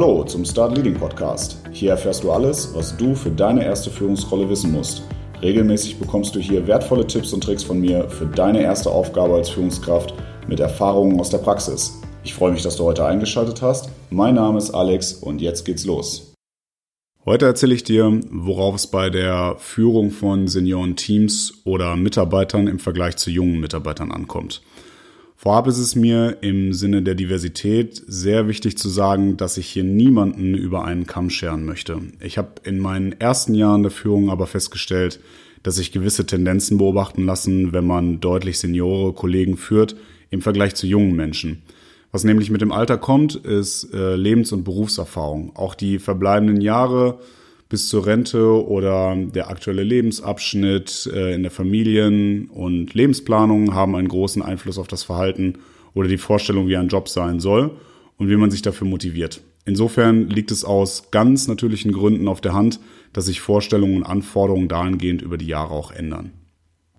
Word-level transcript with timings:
Hallo 0.00 0.22
zum 0.22 0.44
Start 0.44 0.76
Leading 0.76 0.94
Podcast. 0.94 1.58
Hier 1.72 1.90
erfährst 1.90 2.22
du 2.22 2.30
alles, 2.30 2.72
was 2.72 2.96
du 2.96 3.16
für 3.16 3.32
deine 3.32 3.64
erste 3.64 3.90
Führungsrolle 3.90 4.48
wissen 4.48 4.70
musst. 4.70 5.02
Regelmäßig 5.42 5.98
bekommst 5.98 6.36
du 6.36 6.38
hier 6.38 6.68
wertvolle 6.68 7.04
Tipps 7.04 7.32
und 7.32 7.42
Tricks 7.42 7.64
von 7.64 7.80
mir 7.80 8.08
für 8.08 8.26
deine 8.26 8.62
erste 8.62 8.92
Aufgabe 8.92 9.34
als 9.34 9.48
Führungskraft 9.48 10.14
mit 10.46 10.60
Erfahrungen 10.60 11.18
aus 11.18 11.30
der 11.30 11.38
Praxis. 11.38 12.00
Ich 12.22 12.32
freue 12.32 12.52
mich, 12.52 12.62
dass 12.62 12.76
du 12.76 12.84
heute 12.84 13.04
eingeschaltet 13.04 13.60
hast. 13.60 13.90
Mein 14.08 14.36
Name 14.36 14.58
ist 14.58 14.70
Alex 14.70 15.14
und 15.14 15.40
jetzt 15.40 15.64
geht's 15.64 15.84
los. 15.84 16.32
Heute 17.26 17.46
erzähle 17.46 17.74
ich 17.74 17.82
dir, 17.82 18.20
worauf 18.30 18.76
es 18.76 18.86
bei 18.86 19.10
der 19.10 19.56
Führung 19.58 20.12
von 20.12 20.46
Senioren-Teams 20.46 21.62
oder 21.64 21.96
Mitarbeitern 21.96 22.68
im 22.68 22.78
Vergleich 22.78 23.16
zu 23.16 23.32
jungen 23.32 23.58
Mitarbeitern 23.58 24.12
ankommt. 24.12 24.62
Vorab 25.40 25.68
ist 25.68 25.78
es 25.78 25.94
mir 25.94 26.38
im 26.40 26.72
Sinne 26.72 27.00
der 27.00 27.14
Diversität 27.14 28.02
sehr 28.08 28.48
wichtig 28.48 28.76
zu 28.76 28.88
sagen, 28.88 29.36
dass 29.36 29.56
ich 29.56 29.68
hier 29.68 29.84
niemanden 29.84 30.56
über 30.56 30.84
einen 30.84 31.06
Kamm 31.06 31.30
scheren 31.30 31.64
möchte. 31.64 32.00
Ich 32.18 32.38
habe 32.38 32.54
in 32.64 32.80
meinen 32.80 33.12
ersten 33.12 33.54
Jahren 33.54 33.84
der 33.84 33.92
Führung 33.92 34.30
aber 34.30 34.48
festgestellt, 34.48 35.20
dass 35.62 35.76
sich 35.76 35.92
gewisse 35.92 36.26
Tendenzen 36.26 36.76
beobachten 36.76 37.24
lassen, 37.24 37.72
wenn 37.72 37.86
man 37.86 38.18
deutlich 38.18 38.58
seniore 38.58 39.12
Kollegen 39.12 39.56
führt 39.56 39.94
im 40.30 40.42
Vergleich 40.42 40.74
zu 40.74 40.88
jungen 40.88 41.14
Menschen. 41.14 41.62
Was 42.10 42.24
nämlich 42.24 42.50
mit 42.50 42.60
dem 42.60 42.72
Alter 42.72 42.98
kommt, 42.98 43.36
ist 43.36 43.94
äh, 43.94 44.16
Lebens- 44.16 44.50
und 44.50 44.64
Berufserfahrung. 44.64 45.54
Auch 45.54 45.76
die 45.76 46.00
verbleibenden 46.00 46.60
Jahre 46.60 47.20
bis 47.68 47.88
zur 47.88 48.06
Rente 48.06 48.66
oder 48.66 49.14
der 49.16 49.50
aktuelle 49.50 49.82
Lebensabschnitt 49.82 51.10
äh, 51.12 51.34
in 51.34 51.42
der 51.42 51.50
Familien- 51.50 52.48
und 52.48 52.94
Lebensplanung 52.94 53.74
haben 53.74 53.94
einen 53.94 54.08
großen 54.08 54.42
Einfluss 54.42 54.78
auf 54.78 54.88
das 54.88 55.02
Verhalten 55.02 55.58
oder 55.94 56.08
die 56.08 56.18
Vorstellung, 56.18 56.68
wie 56.68 56.76
ein 56.76 56.88
Job 56.88 57.08
sein 57.08 57.40
soll 57.40 57.72
und 58.16 58.30
wie 58.30 58.36
man 58.36 58.50
sich 58.50 58.62
dafür 58.62 58.86
motiviert. 58.86 59.42
Insofern 59.64 60.28
liegt 60.30 60.50
es 60.50 60.64
aus 60.64 61.10
ganz 61.10 61.46
natürlichen 61.46 61.92
Gründen 61.92 62.26
auf 62.26 62.40
der 62.40 62.54
Hand, 62.54 62.80
dass 63.12 63.26
sich 63.26 63.40
Vorstellungen 63.40 63.98
und 63.98 64.04
Anforderungen 64.04 64.68
dahingehend 64.68 65.20
über 65.20 65.36
die 65.36 65.46
Jahre 65.46 65.74
auch 65.74 65.92
ändern. 65.92 66.32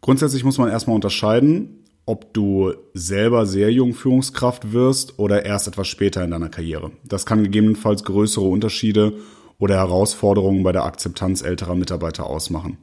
Grundsätzlich 0.01 0.43
muss 0.43 0.59
man 0.59 0.69
erstmal 0.69 0.95
unterscheiden, 0.95 1.79
ob 2.05 2.33
du 2.33 2.73
selber 2.93 3.45
sehr 3.45 3.71
jung 3.71 3.93
Führungskraft 3.93 4.71
wirst 4.71 5.17
oder 5.17 5.45
erst 5.45 5.67
etwas 5.67 5.87
später 5.87 6.23
in 6.23 6.31
deiner 6.31 6.49
Karriere. 6.49 6.91
Das 7.03 7.25
kann 7.25 7.43
gegebenenfalls 7.43 8.03
größere 8.03 8.45
Unterschiede 8.45 9.13
oder 9.59 9.75
Herausforderungen 9.75 10.63
bei 10.63 10.71
der 10.71 10.85
Akzeptanz 10.85 11.43
älterer 11.43 11.75
Mitarbeiter 11.75 12.25
ausmachen. 12.25 12.77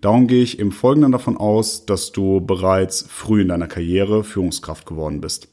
Darum 0.00 0.26
gehe 0.26 0.42
ich 0.42 0.58
im 0.58 0.72
Folgenden 0.72 1.12
davon 1.12 1.36
aus, 1.38 1.86
dass 1.86 2.12
du 2.12 2.40
bereits 2.40 3.06
früh 3.08 3.40
in 3.42 3.48
deiner 3.48 3.68
Karriere 3.68 4.24
Führungskraft 4.24 4.84
geworden 4.84 5.20
bist. 5.20 5.48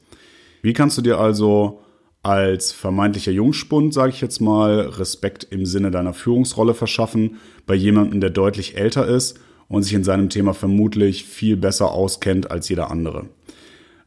Wie 0.60 0.74
kannst 0.74 0.98
du 0.98 1.02
dir 1.02 1.18
also 1.18 1.80
als 2.22 2.72
vermeintlicher 2.72 3.32
Jungspund, 3.32 3.94
sage 3.94 4.10
ich 4.10 4.20
jetzt 4.20 4.40
mal, 4.40 4.80
Respekt 4.80 5.44
im 5.50 5.66
Sinne 5.66 5.90
deiner 5.90 6.14
Führungsrolle 6.14 6.74
verschaffen 6.74 7.36
bei 7.66 7.74
jemandem, 7.74 8.20
der 8.20 8.30
deutlich 8.30 8.76
älter 8.76 9.06
ist 9.06 9.38
und 9.68 9.82
sich 9.82 9.92
in 9.92 10.04
seinem 10.04 10.30
Thema 10.30 10.54
vermutlich 10.54 11.24
viel 11.24 11.56
besser 11.56 11.92
auskennt 11.92 12.50
als 12.50 12.68
jeder 12.68 12.90
andere. 12.90 13.26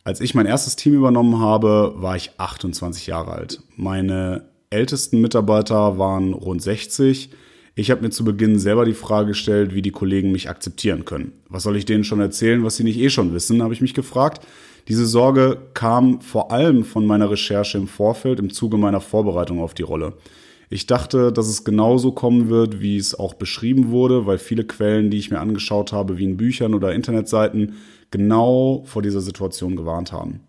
Als 0.03 0.21
ich 0.21 0.33
mein 0.33 0.45
erstes 0.45 0.75
Team 0.75 0.93
übernommen 0.93 1.39
habe, 1.39 1.93
war 1.97 2.15
ich 2.15 2.31
28 2.37 3.07
Jahre 3.07 3.33
alt. 3.33 3.61
Meine 3.75 4.45
ältesten 4.69 5.21
Mitarbeiter 5.21 5.97
waren 5.97 6.33
rund 6.33 6.61
60. 6.61 7.29
Ich 7.75 7.91
habe 7.91 8.01
mir 8.01 8.09
zu 8.09 8.25
Beginn 8.25 8.59
selber 8.59 8.85
die 8.85 8.93
Frage 8.93 9.29
gestellt, 9.29 9.73
wie 9.73 9.81
die 9.81 9.91
Kollegen 9.91 10.31
mich 10.31 10.49
akzeptieren 10.49 11.05
können. 11.05 11.33
Was 11.47 11.63
soll 11.63 11.77
ich 11.77 11.85
denen 11.85 12.03
schon 12.03 12.19
erzählen, 12.19 12.63
was 12.63 12.75
sie 12.75 12.83
nicht 12.83 12.99
eh 12.99 13.09
schon 13.09 13.33
wissen, 13.33 13.61
habe 13.61 13.73
ich 13.73 13.81
mich 13.81 13.93
gefragt. 13.93 14.45
Diese 14.87 15.05
Sorge 15.05 15.57
kam 15.73 16.21
vor 16.21 16.51
allem 16.51 16.83
von 16.83 17.05
meiner 17.05 17.29
Recherche 17.29 17.77
im 17.77 17.87
Vorfeld 17.87 18.39
im 18.39 18.51
Zuge 18.51 18.77
meiner 18.77 19.01
Vorbereitung 19.01 19.61
auf 19.61 19.73
die 19.73 19.83
Rolle. 19.83 20.13
Ich 20.69 20.85
dachte, 20.85 21.31
dass 21.31 21.47
es 21.47 21.63
genauso 21.63 22.11
kommen 22.11 22.49
wird, 22.49 22.81
wie 22.81 22.97
es 22.97 23.17
auch 23.17 23.35
beschrieben 23.35 23.89
wurde, 23.89 24.25
weil 24.25 24.37
viele 24.37 24.65
Quellen, 24.65 25.09
die 25.09 25.17
ich 25.17 25.31
mir 25.31 25.39
angeschaut 25.39 25.93
habe, 25.93 26.17
wie 26.17 26.25
in 26.25 26.35
Büchern 26.35 26.73
oder 26.73 26.93
Internetseiten, 26.93 27.75
genau 28.11 28.83
vor 28.85 29.01
dieser 29.01 29.21
Situation 29.21 29.75
gewarnt 29.75 30.11
haben. 30.11 30.41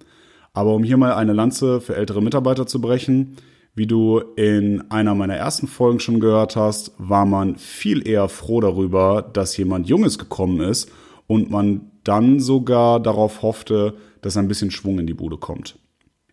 Aber 0.55 0.75
um 0.75 0.83
hier 0.83 0.97
mal 0.97 1.13
eine 1.13 1.35
Lanze 1.35 1.81
für 1.81 1.95
ältere 1.95 2.23
Mitarbeiter 2.23 2.67
zu 2.67 2.81
brechen, 2.81 3.37
wie 3.79 3.87
du 3.87 4.19
in 4.37 4.91
einer 4.91 5.15
meiner 5.15 5.37
ersten 5.37 5.69
Folgen 5.69 6.01
schon 6.01 6.21
gehört 6.21 6.57
hast, 6.57 6.93
war 6.99 7.25
man 7.25 7.57
viel 7.57 8.07
eher 8.07 8.29
froh 8.29 8.61
darüber, 8.61 9.23
dass 9.23 9.57
jemand 9.57 9.89
Junges 9.89 10.19
gekommen 10.19 10.61
ist 10.61 10.91
und 11.27 11.51
man 11.51 11.91
dann 12.05 12.41
sogar 12.41 13.01
darauf 13.01 13.43
hoffte, 13.43 13.95
dass 14.21 14.37
ein 14.37 14.49
bisschen 14.49 14.71
Schwung 14.71 14.99
in 14.99 15.07
die 15.07 15.15
Bude 15.15 15.37
kommt. 15.37 15.79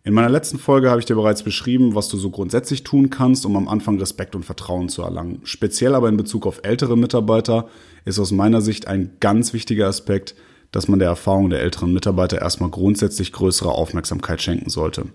In 0.02 0.14
meiner 0.14 0.28
letzten 0.28 0.58
Folge 0.58 0.88
habe 0.88 1.00
ich 1.00 1.06
dir 1.06 1.16
bereits 1.16 1.42
beschrieben, 1.42 1.94
was 1.94 2.08
du 2.08 2.16
so 2.16 2.30
grundsätzlich 2.30 2.84
tun 2.84 3.10
kannst, 3.10 3.44
um 3.44 3.56
am 3.56 3.66
Anfang 3.66 3.98
Respekt 3.98 4.36
und 4.36 4.44
Vertrauen 4.44 4.88
zu 4.88 5.02
erlangen. 5.02 5.40
Speziell 5.44 5.94
aber 5.94 6.08
in 6.08 6.16
Bezug 6.16 6.46
auf 6.46 6.60
ältere 6.62 6.96
Mitarbeiter 6.96 7.68
ist 8.04 8.18
aus 8.18 8.30
meiner 8.30 8.60
Sicht 8.60 8.86
ein 8.86 9.16
ganz 9.18 9.52
wichtiger 9.52 9.88
Aspekt, 9.88 10.36
dass 10.70 10.86
man 10.88 10.98
der 11.00 11.08
Erfahrung 11.08 11.50
der 11.50 11.60
älteren 11.60 11.92
Mitarbeiter 11.92 12.40
erstmal 12.40 12.70
grundsätzlich 12.70 13.32
größere 13.32 13.72
Aufmerksamkeit 13.72 14.40
schenken 14.42 14.70
sollte. 14.70 15.06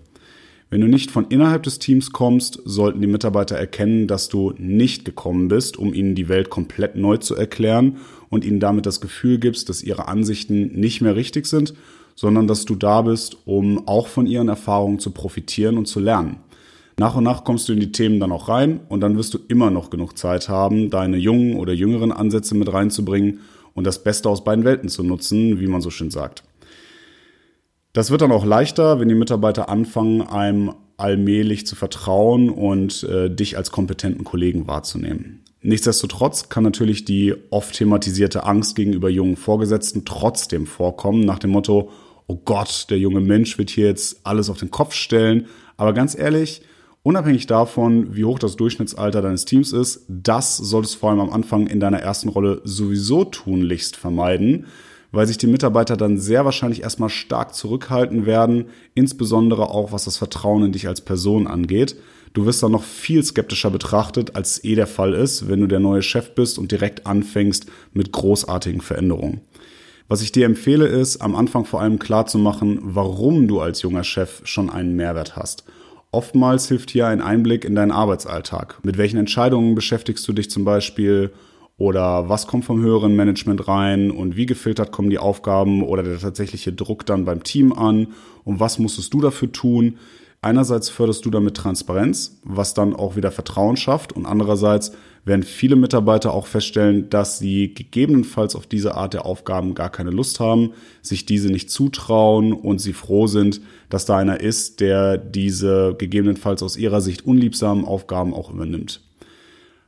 Wenn 0.72 0.80
du 0.80 0.88
nicht 0.88 1.10
von 1.10 1.26
innerhalb 1.26 1.64
des 1.64 1.80
Teams 1.80 2.12
kommst, 2.12 2.62
sollten 2.64 3.02
die 3.02 3.06
Mitarbeiter 3.06 3.56
erkennen, 3.56 4.06
dass 4.06 4.30
du 4.30 4.54
nicht 4.56 5.04
gekommen 5.04 5.48
bist, 5.48 5.76
um 5.76 5.92
ihnen 5.92 6.14
die 6.14 6.30
Welt 6.30 6.48
komplett 6.48 6.96
neu 6.96 7.18
zu 7.18 7.36
erklären 7.36 7.98
und 8.30 8.42
ihnen 8.42 8.58
damit 8.58 8.86
das 8.86 9.02
Gefühl 9.02 9.38
gibst, 9.38 9.68
dass 9.68 9.82
ihre 9.82 10.08
Ansichten 10.08 10.80
nicht 10.80 11.02
mehr 11.02 11.14
richtig 11.14 11.44
sind, 11.44 11.74
sondern 12.14 12.46
dass 12.46 12.64
du 12.64 12.74
da 12.74 13.02
bist, 13.02 13.36
um 13.44 13.86
auch 13.86 14.06
von 14.06 14.26
ihren 14.26 14.48
Erfahrungen 14.48 14.98
zu 14.98 15.10
profitieren 15.10 15.76
und 15.76 15.88
zu 15.88 16.00
lernen. 16.00 16.36
Nach 16.96 17.16
und 17.16 17.24
nach 17.24 17.44
kommst 17.44 17.68
du 17.68 17.74
in 17.74 17.80
die 17.80 17.92
Themen 17.92 18.18
dann 18.18 18.32
auch 18.32 18.48
rein 18.48 18.80
und 18.88 19.02
dann 19.02 19.18
wirst 19.18 19.34
du 19.34 19.40
immer 19.48 19.70
noch 19.70 19.90
genug 19.90 20.16
Zeit 20.16 20.48
haben, 20.48 20.88
deine 20.88 21.18
jungen 21.18 21.56
oder 21.56 21.74
jüngeren 21.74 22.12
Ansätze 22.12 22.54
mit 22.54 22.72
reinzubringen 22.72 23.40
und 23.74 23.86
das 23.86 24.02
Beste 24.02 24.30
aus 24.30 24.42
beiden 24.42 24.64
Welten 24.64 24.88
zu 24.88 25.02
nutzen, 25.02 25.60
wie 25.60 25.66
man 25.66 25.82
so 25.82 25.90
schön 25.90 26.10
sagt. 26.10 26.44
Das 27.92 28.10
wird 28.10 28.22
dann 28.22 28.32
auch 28.32 28.46
leichter, 28.46 29.00
wenn 29.00 29.08
die 29.08 29.14
Mitarbeiter 29.14 29.68
anfangen, 29.68 30.22
einem 30.22 30.72
allmählich 30.96 31.66
zu 31.66 31.76
vertrauen 31.76 32.48
und 32.48 33.02
äh, 33.04 33.28
dich 33.28 33.58
als 33.58 33.70
kompetenten 33.70 34.24
Kollegen 34.24 34.66
wahrzunehmen. 34.66 35.44
Nichtsdestotrotz 35.60 36.48
kann 36.48 36.64
natürlich 36.64 37.04
die 37.04 37.34
oft 37.50 37.74
thematisierte 37.74 38.44
Angst 38.44 38.76
gegenüber 38.76 39.10
jungen 39.10 39.36
Vorgesetzten 39.36 40.04
trotzdem 40.06 40.66
vorkommen, 40.66 41.20
nach 41.20 41.38
dem 41.38 41.50
Motto, 41.50 41.90
oh 42.26 42.36
Gott, 42.36 42.86
der 42.88 42.98
junge 42.98 43.20
Mensch 43.20 43.58
wird 43.58 43.68
hier 43.68 43.86
jetzt 43.86 44.20
alles 44.24 44.48
auf 44.48 44.58
den 44.58 44.70
Kopf 44.70 44.94
stellen. 44.94 45.46
Aber 45.76 45.92
ganz 45.92 46.16
ehrlich, 46.18 46.62
unabhängig 47.02 47.46
davon, 47.46 48.16
wie 48.16 48.24
hoch 48.24 48.38
das 48.38 48.56
Durchschnittsalter 48.56 49.20
deines 49.20 49.44
Teams 49.44 49.72
ist, 49.72 50.06
das 50.08 50.56
solltest 50.56 50.94
du 50.94 50.98
vor 51.00 51.10
allem 51.10 51.20
am 51.20 51.30
Anfang 51.30 51.66
in 51.66 51.78
deiner 51.78 52.00
ersten 52.00 52.30
Rolle 52.30 52.62
sowieso 52.64 53.24
tunlichst 53.24 53.96
vermeiden 53.96 54.66
weil 55.12 55.26
sich 55.26 55.38
die 55.38 55.46
Mitarbeiter 55.46 55.96
dann 55.96 56.18
sehr 56.18 56.44
wahrscheinlich 56.44 56.82
erstmal 56.82 57.10
stark 57.10 57.54
zurückhalten 57.54 58.26
werden, 58.26 58.66
insbesondere 58.94 59.70
auch 59.70 59.92
was 59.92 60.06
das 60.06 60.16
Vertrauen 60.16 60.64
in 60.64 60.72
dich 60.72 60.88
als 60.88 61.02
Person 61.02 61.46
angeht. 61.46 61.96
Du 62.32 62.46
wirst 62.46 62.62
dann 62.62 62.72
noch 62.72 62.82
viel 62.82 63.22
skeptischer 63.22 63.70
betrachtet, 63.70 64.34
als 64.34 64.52
es 64.52 64.64
eh 64.64 64.74
der 64.74 64.86
Fall 64.86 65.12
ist, 65.12 65.48
wenn 65.48 65.60
du 65.60 65.66
der 65.66 65.80
neue 65.80 66.02
Chef 66.02 66.34
bist 66.34 66.58
und 66.58 66.72
direkt 66.72 67.06
anfängst 67.06 67.66
mit 67.92 68.10
großartigen 68.10 68.80
Veränderungen. 68.80 69.42
Was 70.08 70.22
ich 70.22 70.32
dir 70.32 70.46
empfehle, 70.46 70.86
ist, 70.86 71.18
am 71.18 71.36
Anfang 71.36 71.64
vor 71.66 71.80
allem 71.80 71.98
klar 71.98 72.26
zu 72.26 72.38
machen, 72.38 72.80
warum 72.82 73.48
du 73.48 73.60
als 73.60 73.82
junger 73.82 74.04
Chef 74.04 74.40
schon 74.44 74.70
einen 74.70 74.96
Mehrwert 74.96 75.36
hast. 75.36 75.64
Oftmals 76.10 76.68
hilft 76.68 76.90
hier 76.90 77.06
ein 77.06 77.22
Einblick 77.22 77.64
in 77.64 77.74
deinen 77.74 77.92
Arbeitsalltag. 77.92 78.78
Mit 78.82 78.98
welchen 78.98 79.18
Entscheidungen 79.18 79.74
beschäftigst 79.74 80.26
du 80.28 80.32
dich 80.32 80.50
zum 80.50 80.64
Beispiel? 80.64 81.32
Oder 81.78 82.28
was 82.28 82.46
kommt 82.46 82.64
vom 82.64 82.80
höheren 82.80 83.16
Management 83.16 83.66
rein 83.66 84.10
und 84.10 84.36
wie 84.36 84.46
gefiltert 84.46 84.92
kommen 84.92 85.10
die 85.10 85.18
Aufgaben 85.18 85.82
oder 85.82 86.02
der 86.02 86.18
tatsächliche 86.18 86.72
Druck 86.72 87.06
dann 87.06 87.24
beim 87.24 87.42
Team 87.42 87.72
an 87.72 88.08
und 88.44 88.60
was 88.60 88.78
musstest 88.78 89.12
du 89.14 89.20
dafür 89.20 89.50
tun? 89.50 89.98
Einerseits 90.42 90.88
förderst 90.88 91.24
du 91.24 91.30
damit 91.30 91.56
Transparenz, 91.56 92.40
was 92.42 92.74
dann 92.74 92.94
auch 92.94 93.16
wieder 93.16 93.30
Vertrauen 93.30 93.76
schafft 93.76 94.12
und 94.12 94.26
andererseits 94.26 94.92
werden 95.24 95.44
viele 95.44 95.76
Mitarbeiter 95.76 96.34
auch 96.34 96.46
feststellen, 96.46 97.08
dass 97.08 97.38
sie 97.38 97.74
gegebenenfalls 97.74 98.56
auf 98.56 98.66
diese 98.66 98.96
Art 98.96 99.14
der 99.14 99.24
Aufgaben 99.24 99.74
gar 99.74 99.90
keine 99.90 100.10
Lust 100.10 100.40
haben, 100.40 100.72
sich 101.00 101.26
diese 101.26 101.48
nicht 101.48 101.70
zutrauen 101.70 102.52
und 102.52 102.80
sie 102.80 102.92
froh 102.92 103.28
sind, 103.28 103.60
dass 103.88 104.04
da 104.04 104.18
einer 104.18 104.40
ist, 104.40 104.80
der 104.80 105.16
diese 105.16 105.94
gegebenenfalls 105.96 106.62
aus 106.62 106.76
ihrer 106.76 107.00
Sicht 107.00 107.24
unliebsamen 107.24 107.84
Aufgaben 107.84 108.34
auch 108.34 108.52
übernimmt. 108.52 109.00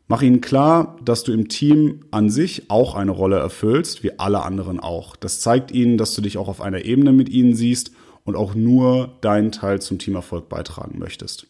Mach 0.07 0.21
ihnen 0.21 0.43
klar, 0.43 0.99
dass 1.05 1.25
du 1.25 1.33
im 1.33 1.49
Team 1.49 2.01
an 2.11 2.29
sich 2.29 2.71
auch 2.71 2.95
eine 2.95 3.11
Rolle 3.11 3.39
erfüllst, 3.39 4.03
wie 4.03 4.19
alle 4.19 4.43
anderen 4.43 4.79
auch. 4.79 5.17
Das 5.17 5.41
zeigt 5.41 5.73
ihnen, 5.73 5.97
dass 5.97 6.15
du 6.15 6.21
dich 6.21 6.37
auch 6.37 6.49
auf 6.49 6.61
einer 6.61 6.85
Ebene 6.85 7.13
mit 7.13 7.31
ihnen 7.31 7.55
siehst 7.55 7.93
und 8.25 8.37
auch 8.37 8.55
nur 8.55 9.17
deinen 9.23 9.51
Teil 9.51 9.81
zum 9.81 9.99
Teamerfolg 9.99 10.49
beitragen 10.49 10.99
möchtest. 10.99 11.47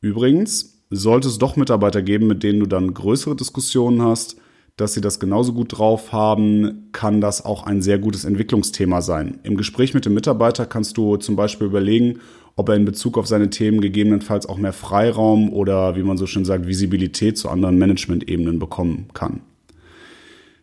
Übrigens, 0.00 0.84
sollte 0.90 1.28
es 1.28 1.38
doch 1.38 1.56
Mitarbeiter 1.56 2.02
geben, 2.02 2.26
mit 2.26 2.42
denen 2.42 2.60
du 2.60 2.66
dann 2.66 2.94
größere 2.94 3.36
Diskussionen 3.36 4.02
hast, 4.02 4.36
dass 4.76 4.94
sie 4.94 5.00
das 5.00 5.20
genauso 5.20 5.52
gut 5.52 5.78
drauf 5.78 6.12
haben, 6.12 6.88
kann 6.92 7.20
das 7.20 7.44
auch 7.44 7.64
ein 7.64 7.80
sehr 7.80 7.98
gutes 7.98 8.24
Entwicklungsthema 8.24 9.02
sein. 9.02 9.38
Im 9.44 9.56
Gespräch 9.56 9.94
mit 9.94 10.04
dem 10.04 10.14
Mitarbeiter 10.14 10.66
kannst 10.66 10.96
du 10.96 11.16
zum 11.16 11.36
Beispiel 11.36 11.68
überlegen, 11.68 12.20
ob 12.56 12.68
er 12.68 12.76
in 12.76 12.84
Bezug 12.84 13.18
auf 13.18 13.26
seine 13.26 13.50
Themen 13.50 13.80
gegebenenfalls 13.80 14.46
auch 14.46 14.58
mehr 14.58 14.72
Freiraum 14.72 15.52
oder, 15.52 15.96
wie 15.96 16.02
man 16.02 16.16
so 16.16 16.26
schön 16.26 16.44
sagt, 16.44 16.66
Visibilität 16.66 17.36
zu 17.36 17.48
anderen 17.48 17.78
Management-Ebenen 17.78 18.58
bekommen 18.58 19.08
kann. 19.12 19.40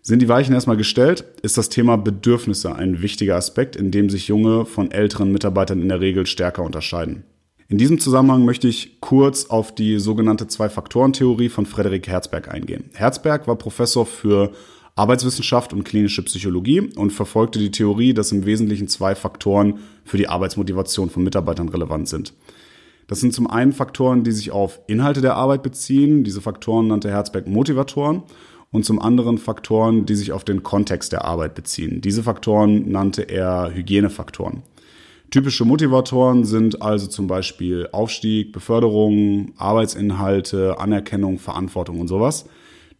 Sind 0.03 0.21
die 0.21 0.29
Weichen 0.29 0.55
erstmal 0.55 0.77
gestellt, 0.77 1.25
ist 1.43 1.57
das 1.57 1.69
Thema 1.69 1.95
Bedürfnisse 1.95 2.75
ein 2.75 3.01
wichtiger 3.03 3.35
Aspekt, 3.35 3.75
in 3.75 3.91
dem 3.91 4.09
sich 4.09 4.27
junge 4.27 4.65
von 4.65 4.89
älteren 4.89 5.31
Mitarbeitern 5.31 5.81
in 5.81 5.89
der 5.89 6.01
Regel 6.01 6.25
stärker 6.25 6.63
unterscheiden. 6.63 7.23
In 7.67 7.77
diesem 7.77 7.99
Zusammenhang 7.99 8.43
möchte 8.43 8.67
ich 8.67 8.99
kurz 8.99 9.45
auf 9.45 9.73
die 9.73 9.99
sogenannte 9.99 10.47
Zwei-Faktoren-Theorie 10.47 11.49
von 11.49 11.65
Frederik 11.65 12.07
Herzberg 12.07 12.51
eingehen. 12.51 12.89
Herzberg 12.95 13.47
war 13.47 13.55
Professor 13.55 14.05
für 14.05 14.51
Arbeitswissenschaft 14.95 15.73
und 15.73 15.83
klinische 15.83 16.23
Psychologie 16.23 16.81
und 16.95 17.11
verfolgte 17.11 17.59
die 17.59 17.71
Theorie, 17.71 18.13
dass 18.13 18.31
im 18.31 18.45
Wesentlichen 18.45 18.87
zwei 18.87 19.15
Faktoren 19.15 19.79
für 20.03 20.17
die 20.17 20.27
Arbeitsmotivation 20.27 21.09
von 21.09 21.23
Mitarbeitern 21.23 21.69
relevant 21.69 22.07
sind. 22.09 22.33
Das 23.07 23.19
sind 23.19 23.33
zum 23.33 23.49
einen 23.49 23.73
Faktoren, 23.73 24.23
die 24.23 24.31
sich 24.31 24.51
auf 24.51 24.79
Inhalte 24.87 25.21
der 25.21 25.35
Arbeit 25.35 25.63
beziehen. 25.63 26.23
Diese 26.23 26.41
Faktoren 26.41 26.87
nannte 26.87 27.09
Herzberg 27.09 27.47
Motivatoren. 27.47 28.23
Und 28.73 28.85
zum 28.85 29.01
anderen 29.01 29.37
Faktoren, 29.37 30.05
die 30.05 30.15
sich 30.15 30.31
auf 30.31 30.45
den 30.45 30.63
Kontext 30.63 31.11
der 31.11 31.25
Arbeit 31.25 31.55
beziehen. 31.55 31.99
Diese 31.99 32.23
Faktoren 32.23 32.89
nannte 32.89 33.23
er 33.23 33.69
Hygienefaktoren. 33.73 34.63
Typische 35.29 35.65
Motivatoren 35.65 36.45
sind 36.45 36.81
also 36.81 37.07
zum 37.07 37.27
Beispiel 37.27 37.89
Aufstieg, 37.91 38.53
Beförderung, 38.53 39.51
Arbeitsinhalte, 39.57 40.79
Anerkennung, 40.79 41.37
Verantwortung 41.37 41.99
und 41.99 42.07
sowas. 42.07 42.45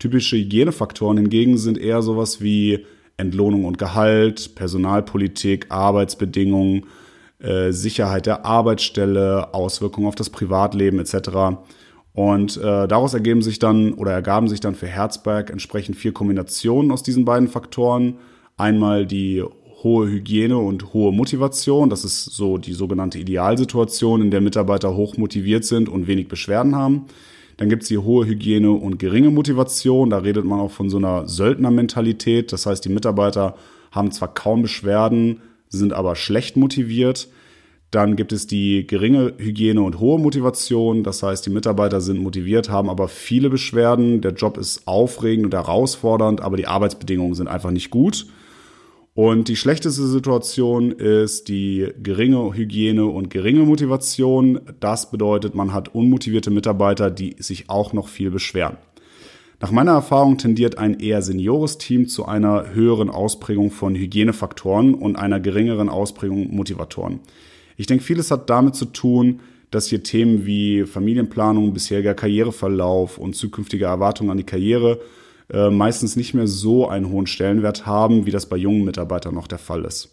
Typische 0.02 0.36
Hygienefaktoren 0.36 1.18
hingegen 1.18 1.60
sind 1.60 1.78
eher 1.78 2.02
sowas 2.02 2.42
wie 2.42 2.88
Entlohnung 3.18 3.66
und 3.66 3.78
Gehalt, 3.78 4.56
Personalpolitik, 4.56 5.68
Arbeitsbedingungen, 5.70 6.88
äh, 7.38 7.72
Sicherheit 7.72 8.26
der 8.26 8.44
Arbeitsstelle, 8.44 9.54
Auswirkungen 9.54 10.08
auf 10.08 10.16
das 10.16 10.32
Privatleben 10.32 10.98
etc. 10.98 11.60
Und 12.14 12.58
äh, 12.58 12.88
daraus 12.88 13.14
ergeben 13.14 13.44
sich 13.44 13.60
dann 13.60 13.94
oder 13.94 14.12
ergaben 14.12 14.48
sich 14.48 14.60
dann 14.60 14.74
für 14.74 14.88
Herzberg 14.88 15.52
entsprechend 15.52 15.98
vier 15.98 16.14
Kombinationen 16.14 16.92
aus 16.92 17.04
diesen 17.04 17.24
beiden 17.24 17.48
Faktoren. 17.48 18.16
Einmal 18.58 19.06
die 19.06 19.44
hohe 19.84 20.10
Hygiene 20.10 20.58
und 20.58 20.96
hohe 20.96 21.12
Motivation. 21.12 21.92
Das 21.92 22.04
ist 22.04 22.26
so 22.26 22.58
die 22.58 22.74
sogenannte 22.74 23.20
Idealsituation, 23.20 24.24
in 24.24 24.32
der 24.32 24.42
Mitarbeiter 24.42 24.96
hoch 24.96 25.18
motiviert 25.18 25.64
sind 25.64 25.90
und 25.90 26.08
wenig 26.08 26.28
Beschwerden 26.28 26.76
haben. 26.76 27.06
Dann 27.58 27.70
gibt 27.70 27.84
es 27.84 27.90
die 27.90 27.98
hohe 27.98 28.26
Hygiene 28.26 28.72
und 28.72 29.00
geringe 29.00 29.32
Motivation. 29.32 30.10
Da 30.10 30.20
redet 30.20 30.46
man 30.46 30.60
auch 30.60 30.72
von 30.72 30.90
so 30.90 30.98
einer 30.98 31.28
Söldnermentalität. 31.28 32.52
Das 32.52 32.66
heißt, 32.66 32.84
die 32.86 32.90
Mitarbeiter 32.90 33.56
haben 33.92 34.12
zwar 34.12 34.34
kaum 34.34 34.62
Beschwerden, 34.62 35.42
sind 35.70 35.94
aber 35.94 36.16
schlecht 36.16 36.58
motiviert. 36.58 37.28
Dann 37.92 38.16
gibt 38.16 38.32
es 38.32 38.48
die 38.48 38.88
geringe 38.88 39.34
Hygiene 39.38 39.82
und 39.82 40.00
hohe 40.00 40.18
Motivation. 40.18 41.04
Das 41.04 41.24
heißt, 41.24 41.46
die 41.46 41.50
Mitarbeiter 41.50 42.00
sind 42.00 42.22
motiviert, 42.22 42.70
haben 42.70 42.90
aber 42.90 43.10
viele 43.10 43.50
Beschwerden. 43.50 44.22
Der 44.22 44.32
Job 44.32 44.58
ist 44.58 44.88
aufregend 44.88 45.46
und 45.46 45.54
herausfordernd, 45.54 46.40
aber 46.40 46.56
die 46.56 46.68
Arbeitsbedingungen 46.68 47.34
sind 47.34 47.50
einfach 47.50 47.72
nicht 47.72 47.90
gut. 47.90 48.28
Und 49.14 49.50
die 49.50 49.58
schlechteste 49.58 50.08
Situation 50.08 50.92
ist 50.92 51.50
die 51.50 51.90
geringe 52.02 52.54
Hygiene 52.54 53.06
und 53.06 53.30
geringe 53.30 53.64
Motivation. 53.64 54.62
Das 54.80 55.12
bedeutet, 55.12 55.54
man 55.54 55.74
hat 55.74 55.94
unmotivierte 55.94 56.50
Mitarbeiter, 56.50 57.12
die 57.12 57.36
sich 57.40 57.70
auch 57.70 57.92
noch 57.92 58.08
viel 58.08 58.32
beschweren. 58.32 58.78
Nach 59.60 59.70
meiner 59.70 59.92
Erfahrung 59.92 60.38
tendiert 60.38 60.78
ein 60.78 61.00
eher 61.00 61.22
seniores 61.22 61.78
Team 61.78 62.08
zu 62.08 62.26
einer 62.26 62.74
höheren 62.74 63.10
Ausprägung 63.10 63.70
von 63.70 63.96
Hygienefaktoren 63.96 64.96
und 64.96 65.18
einer 65.18 65.42
geringeren 65.42 65.90
Ausprägung 65.90 66.56
Motivatoren. 66.56 67.20
Ich 67.76 67.88
denke, 67.88 68.04
vieles 68.04 68.32
hat 68.32 68.50
damit 68.50 68.76
zu 68.76 68.86
tun, 68.86 69.42
dass 69.72 69.88
hier 69.88 70.04
Themen 70.04 70.46
wie 70.46 70.86
Familienplanung, 70.86 71.74
bisheriger 71.74 72.14
Karriereverlauf 72.14 73.18
und 73.18 73.36
zukünftige 73.36 73.86
Erwartungen 73.86 74.32
an 74.32 74.38
die 74.38 74.46
Karriere 74.46 75.00
äh, 75.52 75.70
meistens 75.70 76.16
nicht 76.16 76.34
mehr 76.34 76.48
so 76.48 76.88
einen 76.88 77.10
hohen 77.10 77.28
Stellenwert 77.28 77.86
haben, 77.86 78.26
wie 78.26 78.32
das 78.32 78.48
bei 78.48 78.58
jungen 78.58 78.86
Mitarbeitern 78.86 79.36
noch 79.36 79.48
der 79.48 79.58
Fall 79.58 79.84
ist. 79.84 80.10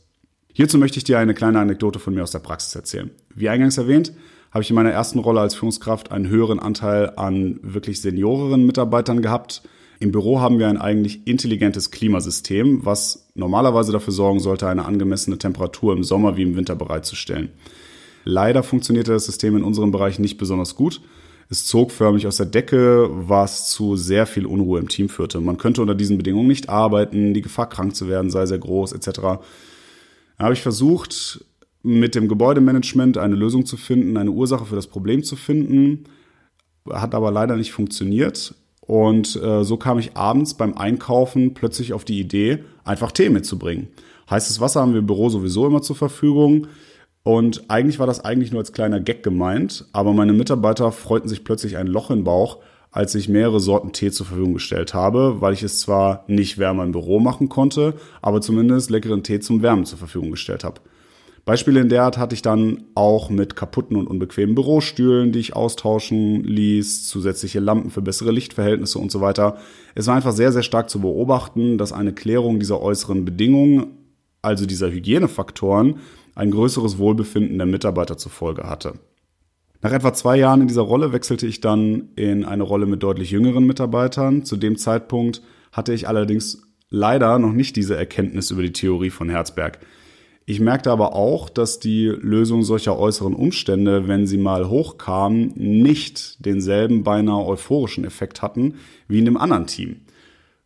Hierzu 0.52 0.78
möchte 0.78 0.98
ich 0.98 1.04
dir 1.04 1.18
eine 1.18 1.34
kleine 1.34 1.60
Anekdote 1.60 2.00
von 2.00 2.14
mir 2.14 2.24
aus 2.24 2.32
der 2.32 2.40
Praxis 2.40 2.74
erzählen. 2.74 3.10
Wie 3.34 3.48
eingangs 3.48 3.78
erwähnt, 3.78 4.12
habe 4.50 4.62
ich 4.62 4.70
in 4.70 4.76
meiner 4.76 4.90
ersten 4.90 5.20
Rolle 5.20 5.40
als 5.40 5.54
Führungskraft 5.54 6.10
einen 6.10 6.28
höheren 6.28 6.58
Anteil 6.58 7.12
an 7.16 7.60
wirklich 7.62 8.00
senioreren 8.00 8.66
Mitarbeitern 8.66 9.22
gehabt. 9.22 9.62
Im 10.00 10.10
Büro 10.10 10.40
haben 10.40 10.58
wir 10.58 10.68
ein 10.68 10.78
eigentlich 10.78 11.26
intelligentes 11.26 11.90
Klimasystem, 11.90 12.84
was 12.84 13.28
normalerweise 13.34 13.92
dafür 13.92 14.12
sorgen 14.12 14.40
sollte, 14.40 14.66
eine 14.66 14.86
angemessene 14.86 15.38
Temperatur 15.38 15.92
im 15.92 16.02
Sommer 16.02 16.36
wie 16.36 16.42
im 16.42 16.56
Winter 16.56 16.74
bereitzustellen. 16.74 17.50
Leider 18.24 18.62
funktionierte 18.62 19.12
das 19.12 19.26
System 19.26 19.56
in 19.56 19.62
unserem 19.62 19.92
Bereich 19.92 20.18
nicht 20.18 20.38
besonders 20.38 20.74
gut 20.74 21.00
es 21.50 21.64
zog 21.66 21.92
förmlich 21.92 22.26
aus 22.26 22.36
der 22.36 22.46
Decke, 22.46 23.08
was 23.10 23.70
zu 23.70 23.96
sehr 23.96 24.26
viel 24.26 24.44
Unruhe 24.44 24.80
im 24.80 24.88
Team 24.88 25.08
führte. 25.08 25.40
Man 25.40 25.56
könnte 25.56 25.80
unter 25.80 25.94
diesen 25.94 26.18
Bedingungen 26.18 26.48
nicht 26.48 26.68
arbeiten, 26.68 27.32
die 27.32 27.40
Gefahr 27.40 27.68
krank 27.68 27.96
zu 27.96 28.08
werden 28.08 28.30
sei 28.30 28.44
sehr 28.46 28.58
groß 28.58 28.92
etc. 28.92 29.20
Da 29.20 29.40
habe 30.38 30.52
ich 30.52 30.60
versucht, 30.60 31.44
mit 31.82 32.14
dem 32.14 32.28
Gebäudemanagement 32.28 33.16
eine 33.16 33.34
Lösung 33.34 33.64
zu 33.64 33.76
finden, 33.76 34.16
eine 34.16 34.30
Ursache 34.30 34.66
für 34.66 34.76
das 34.76 34.86
Problem 34.86 35.22
zu 35.22 35.36
finden, 35.36 36.04
hat 36.90 37.14
aber 37.14 37.30
leider 37.30 37.56
nicht 37.56 37.72
funktioniert. 37.72 38.54
Und 38.80 39.36
äh, 39.36 39.64
so 39.64 39.76
kam 39.76 39.98
ich 39.98 40.16
abends 40.16 40.54
beim 40.54 40.74
Einkaufen 40.74 41.54
plötzlich 41.54 41.92
auf 41.92 42.04
die 42.04 42.20
Idee, 42.20 42.64
einfach 42.84 43.12
Tee 43.12 43.30
mitzubringen. 43.30 43.88
Heißes 44.30 44.60
Wasser 44.60 44.80
haben 44.80 44.92
wir 44.92 45.00
im 45.00 45.06
Büro 45.06 45.28
sowieso 45.28 45.66
immer 45.66 45.82
zur 45.82 45.96
Verfügung. 45.96 46.66
Und 47.28 47.64
eigentlich 47.68 47.98
war 47.98 48.06
das 48.06 48.24
eigentlich 48.24 48.52
nur 48.52 48.60
als 48.60 48.72
kleiner 48.72 49.00
Gag 49.00 49.22
gemeint, 49.22 49.84
aber 49.92 50.14
meine 50.14 50.32
Mitarbeiter 50.32 50.90
freuten 50.92 51.28
sich 51.28 51.44
plötzlich 51.44 51.76
ein 51.76 51.86
Loch 51.86 52.10
im 52.10 52.24
Bauch, 52.24 52.56
als 52.90 53.14
ich 53.14 53.28
mehrere 53.28 53.60
Sorten 53.60 53.92
Tee 53.92 54.10
zur 54.10 54.24
Verfügung 54.24 54.54
gestellt 54.54 54.94
habe, 54.94 55.42
weil 55.42 55.52
ich 55.52 55.62
es 55.62 55.78
zwar 55.78 56.24
nicht 56.26 56.56
wärmer 56.56 56.84
im 56.84 56.92
Büro 56.92 57.20
machen 57.20 57.50
konnte, 57.50 57.92
aber 58.22 58.40
zumindest 58.40 58.88
leckeren 58.88 59.24
Tee 59.24 59.40
zum 59.40 59.60
Wärmen 59.60 59.84
zur 59.84 59.98
Verfügung 59.98 60.30
gestellt 60.30 60.64
habe. 60.64 60.80
Beispiele 61.44 61.80
in 61.80 61.90
der 61.90 62.04
Art 62.04 62.16
hatte 62.16 62.34
ich 62.34 62.40
dann 62.40 62.84
auch 62.94 63.28
mit 63.28 63.56
kaputten 63.56 63.98
und 63.98 64.06
unbequemen 64.06 64.54
Bürostühlen, 64.54 65.30
die 65.30 65.40
ich 65.40 65.54
austauschen 65.54 66.44
ließ, 66.44 67.08
zusätzliche 67.08 67.60
Lampen 67.60 67.90
für 67.90 68.00
bessere 68.00 68.30
Lichtverhältnisse 68.30 68.98
und 68.98 69.12
so 69.12 69.20
weiter. 69.20 69.58
Es 69.94 70.06
war 70.06 70.16
einfach 70.16 70.32
sehr, 70.32 70.50
sehr 70.50 70.62
stark 70.62 70.88
zu 70.88 71.02
beobachten, 71.02 71.76
dass 71.76 71.92
eine 71.92 72.14
Klärung 72.14 72.58
dieser 72.58 72.80
äußeren 72.80 73.26
Bedingungen, 73.26 73.98
also 74.40 74.64
dieser 74.64 74.90
Hygienefaktoren, 74.90 75.96
ein 76.38 76.52
größeres 76.52 76.98
Wohlbefinden 76.98 77.58
der 77.58 77.66
Mitarbeiter 77.66 78.16
zur 78.16 78.30
Folge 78.30 78.62
hatte. 78.62 78.94
Nach 79.82 79.92
etwa 79.92 80.12
zwei 80.12 80.36
Jahren 80.36 80.60
in 80.60 80.68
dieser 80.68 80.82
Rolle 80.82 81.12
wechselte 81.12 81.46
ich 81.46 81.60
dann 81.60 82.10
in 82.14 82.44
eine 82.44 82.62
Rolle 82.62 82.86
mit 82.86 83.02
deutlich 83.02 83.32
jüngeren 83.32 83.64
Mitarbeitern. 83.64 84.44
Zu 84.44 84.56
dem 84.56 84.76
Zeitpunkt 84.76 85.42
hatte 85.72 85.92
ich 85.92 86.06
allerdings 86.06 86.62
leider 86.90 87.38
noch 87.40 87.52
nicht 87.52 87.74
diese 87.74 87.96
Erkenntnis 87.96 88.52
über 88.52 88.62
die 88.62 88.72
Theorie 88.72 89.10
von 89.10 89.28
Herzberg. 89.28 89.80
Ich 90.46 90.60
merkte 90.60 90.92
aber 90.92 91.14
auch, 91.14 91.50
dass 91.50 91.80
die 91.80 92.06
Lösung 92.06 92.62
solcher 92.62 92.98
äußeren 92.98 93.34
Umstände, 93.34 94.08
wenn 94.08 94.26
sie 94.26 94.38
mal 94.38 94.68
hochkamen, 94.68 95.52
nicht 95.56 96.44
denselben 96.46 97.02
beinahe 97.02 97.44
euphorischen 97.44 98.04
Effekt 98.04 98.42
hatten 98.42 98.76
wie 99.08 99.18
in 99.18 99.24
dem 99.24 99.36
anderen 99.36 99.66
Team. 99.66 99.96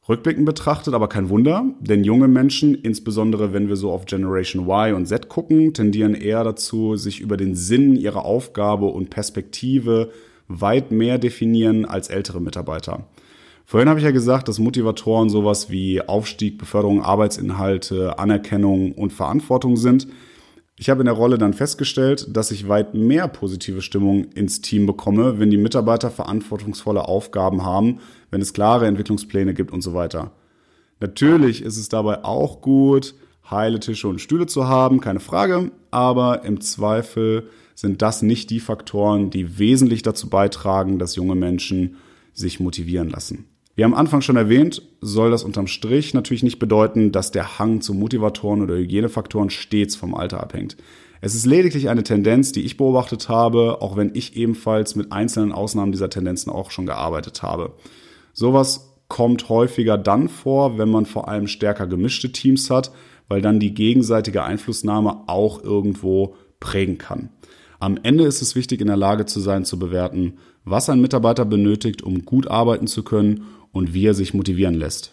Rückblickend 0.09 0.45
betrachtet 0.45 0.95
aber 0.95 1.09
kein 1.09 1.29
Wunder, 1.29 1.65
denn 1.79 2.03
junge 2.03 2.27
Menschen, 2.27 2.75
insbesondere 2.75 3.53
wenn 3.53 3.69
wir 3.69 3.77
so 3.77 3.93
auf 3.93 4.05
Generation 4.05 4.67
Y 4.67 4.95
und 4.95 5.07
Z 5.07 5.29
gucken, 5.29 5.75
tendieren 5.75 6.15
eher 6.15 6.43
dazu, 6.43 6.97
sich 6.97 7.21
über 7.21 7.37
den 7.37 7.55
Sinn 7.55 7.95
ihrer 7.95 8.25
Aufgabe 8.25 8.87
und 8.87 9.11
Perspektive 9.11 10.11
weit 10.49 10.91
mehr 10.91 11.19
definieren 11.19 11.85
als 11.85 12.09
ältere 12.09 12.41
Mitarbeiter. 12.41 13.07
Vorhin 13.65 13.89
habe 13.89 14.01
ich 14.01 14.05
ja 14.05 14.11
gesagt, 14.11 14.49
dass 14.49 14.59
Motivatoren 14.59 15.31
sowas 15.31 15.71
wie 15.71 16.01
Aufstieg, 16.01 16.59
Beförderung, 16.59 17.01
Arbeitsinhalte, 17.01 18.19
Anerkennung 18.19 18.93
und 18.93 19.13
Verantwortung 19.13 19.77
sind. 19.77 20.09
Ich 20.83 20.91
habe 20.91 21.03
in 21.03 21.07
der 21.07 21.15
Rolle 21.15 21.39
dann 21.39 21.55
festgestellt, 21.55 22.27
dass 22.37 22.51
ich 22.51 22.67
weit 22.67 22.93
mehr 22.93 23.29
positive 23.29 23.83
Stimmung 23.83 24.25
ins 24.33 24.63
Team 24.63 24.85
bekomme, 24.85 25.39
wenn 25.39 25.49
die 25.49 25.57
Mitarbeiter 25.57 26.11
verantwortungsvolle 26.11 27.05
Aufgaben 27.05 27.65
haben, 27.65 28.01
wenn 28.33 28.41
es 28.41 28.53
klare 28.53 28.89
Entwicklungspläne 28.89 29.55
gibt 29.55 29.73
und 29.73 29.81
so 29.81 29.95
weiter. 29.95 30.33
Natürlich 30.99 31.63
ist 31.63 31.77
es 31.77 31.89
dabei 31.89 32.25
auch 32.25 32.63
gut, 32.63 33.15
heile 33.49 33.79
Tische 33.79 34.09
und 34.09 34.21
Stühle 34.21 34.47
zu 34.47 34.67
haben, 34.67 35.01
keine 35.01 35.21
Frage, 35.21 35.71
aber 35.93 36.45
im 36.45 36.61
Zweifel 36.61 37.49
sind 37.77 38.03
das 38.03 38.23
nicht 38.23 38.51
die 38.51 38.59
Faktoren, 38.59 39.31
die 39.31 39.61
wesentlich 39.61 40.03
dazu 40.03 40.29
beitragen, 40.29 40.99
dass 40.99 41.15
junge 41.15 41.37
Menschen 41.37 41.95
sich 42.33 42.59
motivieren 42.59 43.09
lassen. 43.09 43.45
Wie 43.75 43.85
am 43.85 43.95
Anfang 43.95 44.21
schon 44.21 44.37
erwähnt, 44.37 44.83
soll 45.01 45.31
das 45.31 45.45
unterm 45.45 45.67
Strich 45.67 46.13
natürlich 46.13 46.43
nicht 46.43 46.59
bedeuten, 46.59 47.11
dass 47.11 47.31
der 47.31 47.59
Hang 47.59 47.81
zu 47.81 47.95
Motivatoren 47.95 48.61
oder 48.61 48.77
Hygienefaktoren 48.77 49.49
stets 49.49 49.97
vom 49.97 50.15
Alter 50.15 50.43
abhängt. 50.43 50.77
Es 51.23 51.35
ist 51.35 51.47
lediglich 51.47 51.89
eine 51.89 52.03
Tendenz, 52.03 52.53
die 52.53 52.63
ich 52.63 52.77
beobachtet 52.77 53.29
habe, 53.31 53.81
auch 53.81 53.97
wenn 53.97 54.11
ich 54.15 54.37
ebenfalls 54.37 54.95
mit 54.95 55.11
einzelnen 55.13 55.53
Ausnahmen 55.53 55.93
dieser 55.93 56.11
Tendenzen 56.11 56.53
auch 56.53 56.71
schon 56.71 56.85
gearbeitet 56.85 57.43
habe. 57.43 57.73
Sowas 58.35 58.99
kommt 59.09 59.49
häufiger 59.49 59.97
dann 59.97 60.29
vor, 60.29 60.77
wenn 60.79 60.91
man 60.91 61.07
vor 61.07 61.29
allem 61.29 61.47
stärker 61.47 61.87
gemischte 61.87 62.33
Teams 62.33 62.69
hat, 62.71 62.93
weil 63.29 63.41
dann 63.41 63.61
die 63.61 63.73
gegenseitige 63.73 64.43
Einflussnahme 64.43 65.29
auch 65.29 65.63
irgendwo 65.63 66.35
prägen 66.61 66.99
kann. 66.99 67.31
Am 67.79 67.99
Ende 68.03 68.25
ist 68.25 68.43
es 68.43 68.55
wichtig, 68.55 68.81
in 68.81 68.87
der 68.87 68.97
Lage 68.97 69.27
zu 69.27 69.41
sein, 69.41 69.65
zu 69.65 69.79
bewerten, 69.79 70.35
was 70.65 70.89
ein 70.89 71.01
Mitarbeiter 71.01 71.45
benötigt, 71.45 72.03
um 72.03 72.25
gut 72.25 72.47
arbeiten 72.47 72.87
zu 72.87 73.03
können 73.03 73.45
und 73.73 73.95
wie 73.95 74.07
er 74.07 74.15
sich 74.15 74.35
motivieren 74.35 74.75
lässt. 74.75 75.13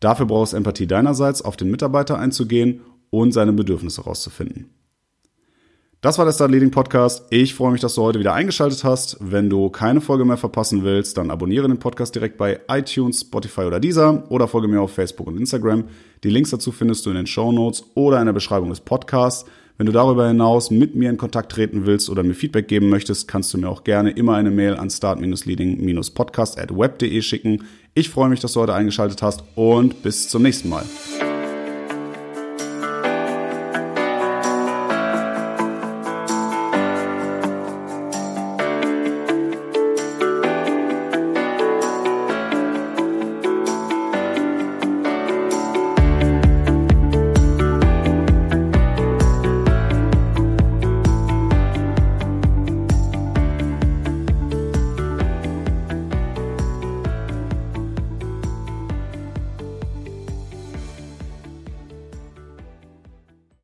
Dafür 0.00 0.26
braucht 0.26 0.48
es 0.48 0.52
Empathie 0.52 0.86
deinerseits, 0.86 1.42
auf 1.42 1.56
den 1.56 1.70
Mitarbeiter 1.70 2.18
einzugehen 2.18 2.82
und 3.10 3.32
seine 3.32 3.52
Bedürfnisse 3.52 4.02
herauszufinden. 4.02 4.70
Das 6.04 6.18
war 6.18 6.26
der 6.26 6.32
Start 6.32 6.50
Leading 6.50 6.70
Podcast. 6.70 7.24
Ich 7.30 7.54
freue 7.54 7.72
mich, 7.72 7.80
dass 7.80 7.94
du 7.94 8.02
heute 8.02 8.18
wieder 8.18 8.34
eingeschaltet 8.34 8.84
hast. 8.84 9.16
Wenn 9.20 9.48
du 9.48 9.70
keine 9.70 10.02
Folge 10.02 10.26
mehr 10.26 10.36
verpassen 10.36 10.84
willst, 10.84 11.16
dann 11.16 11.30
abonniere 11.30 11.66
den 11.66 11.78
Podcast 11.78 12.14
direkt 12.14 12.36
bei 12.36 12.60
iTunes, 12.68 13.22
Spotify 13.22 13.62
oder 13.62 13.80
Deezer 13.80 14.30
oder 14.30 14.46
folge 14.46 14.68
mir 14.68 14.82
auf 14.82 14.92
Facebook 14.92 15.28
und 15.28 15.38
Instagram. 15.38 15.84
Die 16.22 16.28
Links 16.28 16.50
dazu 16.50 16.72
findest 16.72 17.06
du 17.06 17.10
in 17.10 17.16
den 17.16 17.26
Show 17.26 17.52
Notes 17.52 17.84
oder 17.94 18.20
in 18.20 18.26
der 18.26 18.34
Beschreibung 18.34 18.68
des 18.68 18.80
Podcasts. 18.80 19.48
Wenn 19.76 19.86
du 19.86 19.92
darüber 19.92 20.28
hinaus 20.28 20.70
mit 20.70 20.94
mir 20.94 21.10
in 21.10 21.16
Kontakt 21.16 21.50
treten 21.50 21.84
willst 21.84 22.08
oder 22.08 22.22
mir 22.22 22.34
Feedback 22.34 22.68
geben 22.68 22.90
möchtest, 22.90 23.26
kannst 23.26 23.52
du 23.52 23.58
mir 23.58 23.68
auch 23.68 23.82
gerne 23.82 24.10
immer 24.10 24.36
eine 24.36 24.52
Mail 24.52 24.76
an 24.76 24.88
start-leading-podcast 24.88 26.60
at 26.60 26.76
web.de 26.76 27.20
schicken. 27.22 27.64
Ich 27.92 28.08
freue 28.08 28.28
mich, 28.28 28.38
dass 28.38 28.52
du 28.52 28.60
heute 28.60 28.74
eingeschaltet 28.74 29.20
hast 29.20 29.42
und 29.56 30.02
bis 30.04 30.28
zum 30.28 30.42
nächsten 30.42 30.68
Mal. 30.68 30.84